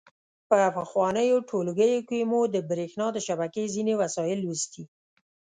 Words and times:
په 0.49 0.57
پخوانیو 0.75 1.37
ټولګیو 1.49 1.99
کې 2.09 2.19
مو 2.29 2.39
د 2.53 2.55
برېښنا 2.69 3.07
د 3.13 3.17
شبکې 3.27 3.63
ځینې 3.75 3.93
وسایل 4.01 4.39
لوستي. 4.45 4.83